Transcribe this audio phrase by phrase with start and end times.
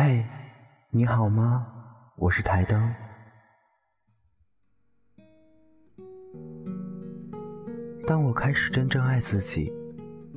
[0.00, 0.24] 嘿，
[0.90, 1.66] 你好吗？
[2.14, 2.94] 我是台灯。
[8.06, 9.74] 当我开始真正爱自己，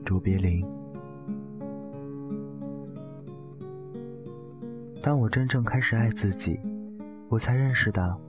[0.03, 0.65] 卓别林。
[5.03, 6.59] 当我真正开始爱自己，
[7.29, 8.19] 我才认识到，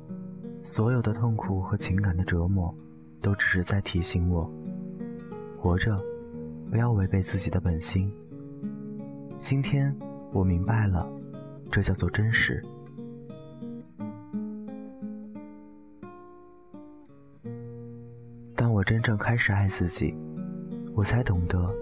[0.62, 2.74] 所有的痛苦和情感的折磨，
[3.22, 4.52] 都只是在提醒我，
[5.58, 5.98] 活着，
[6.70, 8.12] 不要违背自己的本心。
[9.38, 9.96] 今天，
[10.30, 11.10] 我明白了。
[11.72, 12.62] 这叫做真实。
[18.54, 20.14] 当我真正开始爱自己，
[20.94, 21.74] 我才懂得，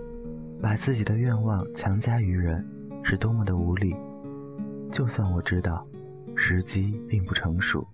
[0.63, 2.65] 把自己的愿望强加于人，
[3.03, 3.95] 是多么的无力。
[4.93, 5.85] 就算我知道，
[6.37, 7.85] 时机并不成熟，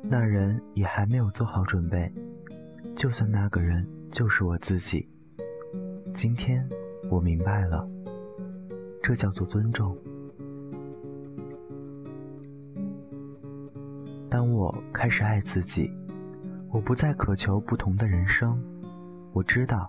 [0.00, 2.10] 那人也还没有做好准备。
[2.94, 5.08] 就算那个人就是我自己，
[6.12, 6.64] 今天
[7.10, 7.84] 我明白了，
[9.02, 9.98] 这叫做尊重。
[14.34, 15.88] 当我开始爱自己，
[16.68, 18.60] 我不再渴求不同的人生。
[19.32, 19.88] 我知道，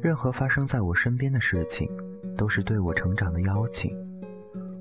[0.00, 1.90] 任何发生在我身边的事情，
[2.36, 3.92] 都是对我成长的邀请。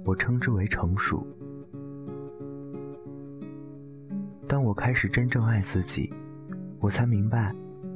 [0.06, 1.26] 我称之为成熟。
[4.48, 6.14] 当我开始真正爱自己，
[6.80, 7.52] 我才明白，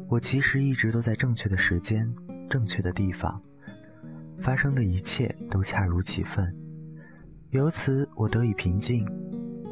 [0.10, 2.12] 我其实一直都在正确的时间、
[2.50, 3.40] 正确的地方，
[4.40, 6.52] 发生的一切都恰如其分。
[7.52, 9.08] 由此，我得以平静。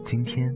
[0.04, 0.56] 今天。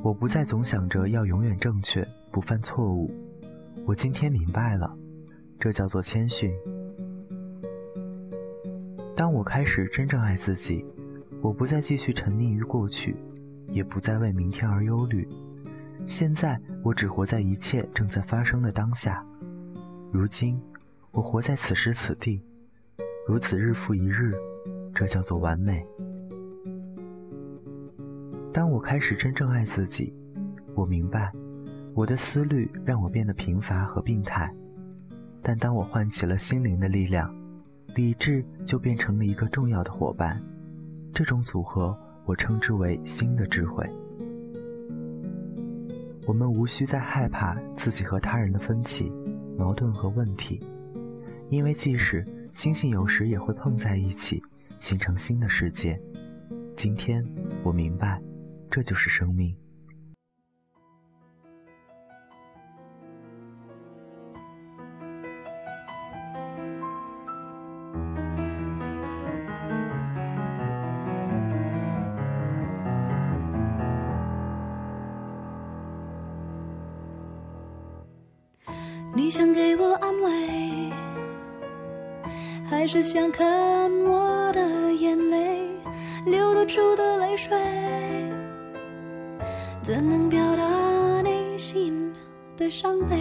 [0.00, 3.10] 我不再总想着要永远正确，不犯错误。
[3.84, 4.96] 我今天明白了，
[5.58, 6.52] 这叫做谦逊。
[9.14, 10.84] 当我开始真正爱自己，
[11.40, 13.16] 我不再继续沉溺于过去，
[13.68, 15.28] 也不再为明天而忧虑。
[16.06, 19.24] 现在，我只活在一切正在发生的当下。
[20.10, 20.60] 如今，
[21.10, 22.42] 我活在此时此地，
[23.28, 24.32] 如此日复一日，
[24.94, 25.86] 这叫做完美。
[28.52, 30.12] 当我开始真正爱自己，
[30.74, 31.32] 我明白，
[31.94, 34.52] 我的思虑让我变得贫乏和病态。
[35.40, 37.34] 但当我唤起了心灵的力量，
[37.94, 40.38] 理智就变成了一个重要的伙伴。
[41.14, 43.88] 这种组合，我称之为新的智慧。
[46.26, 49.10] 我们无需再害怕自己和他人的分歧、
[49.56, 50.60] 矛盾和问题，
[51.48, 54.42] 因为即使星星有时也会碰在一起，
[54.78, 55.98] 形成新的世界。
[56.76, 57.26] 今天，
[57.62, 58.20] 我明白。
[58.74, 59.54] 这就是生命。
[79.14, 80.90] 你想给我安慰，
[82.64, 83.46] 还是想看
[84.04, 85.68] 我的眼泪
[86.24, 87.01] 流露出的
[92.72, 93.18] 伤悲？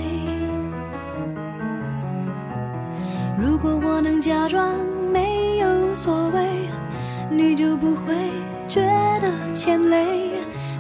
[3.38, 4.70] 如果我能假装
[5.12, 6.70] 没有所谓，
[7.30, 8.16] 你就不会
[8.70, 8.80] 觉
[9.20, 10.32] 得牵累。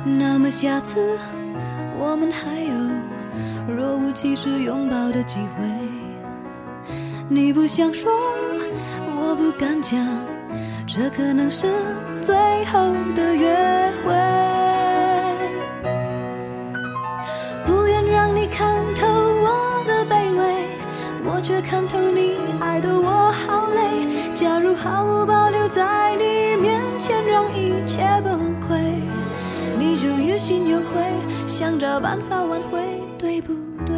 [0.05, 1.19] 那么下次
[1.99, 5.65] 我们还有若无其事拥抱的机会。
[7.27, 8.09] 你不想说，
[9.19, 9.99] 我不敢讲，
[10.87, 11.67] 这可能是
[12.21, 12.33] 最
[12.71, 12.79] 后
[13.17, 14.50] 的约会。
[21.51, 24.07] 却看透你爱的我好累。
[24.33, 28.79] 假如毫无保留在你面前让一切崩溃，
[29.77, 31.03] 你就于心有愧，
[31.45, 32.81] 想找办法挽回，
[33.17, 33.53] 对不
[33.85, 33.95] 对？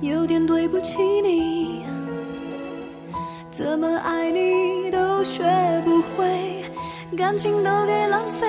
[0.00, 1.84] 有点对不起你。
[3.50, 5.42] 怎么爱你都学
[5.84, 6.64] 不会，
[7.20, 8.46] 感情都给浪费，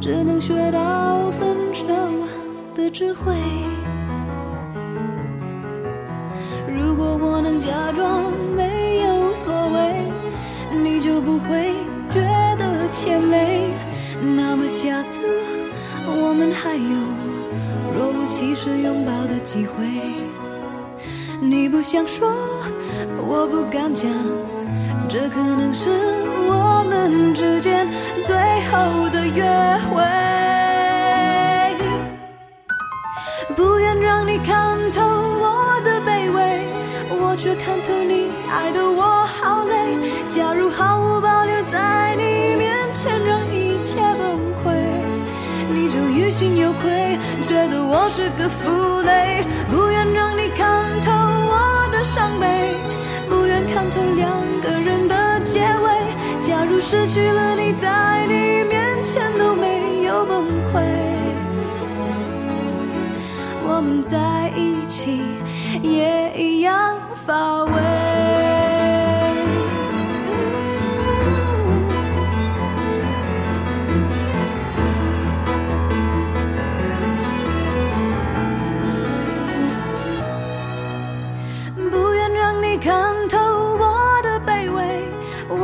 [0.00, 1.86] 只能学到分手
[2.74, 3.32] 的智慧。
[6.66, 8.24] 如果我能假装
[8.56, 9.94] 没有所谓，
[10.82, 11.72] 你就不会
[12.10, 12.20] 觉
[12.58, 13.68] 得欠累。
[14.20, 15.20] 那么下次
[16.04, 16.98] 我们还有
[17.94, 19.86] 若无其事拥抱的机会。
[21.40, 22.34] 你不想说，
[23.28, 24.10] 我不敢讲，
[25.12, 25.90] 这可能是
[26.48, 27.86] 我们之间
[28.26, 29.44] 最后的约
[29.90, 30.02] 会。
[33.54, 36.64] 不愿让你看透我的卑微，
[37.10, 39.74] 我却看透你爱的我好累。
[40.30, 44.72] 假如毫无保留在你面前让一切崩溃，
[45.74, 49.44] 你就于心有愧，觉得我是个负累。
[57.82, 60.80] 在你面前都没有崩溃。
[63.66, 65.20] 我们在一起
[65.82, 66.96] 也一样
[67.26, 67.81] 乏味。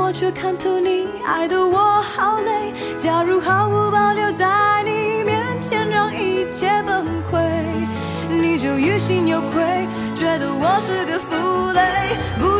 [0.08, 2.72] 我却看透你爱的我好累。
[2.96, 7.38] 假如毫无保留在你面前让一切崩溃，
[8.30, 12.16] 你就于心有愧，觉得我是个负累。
[12.40, 12.57] 不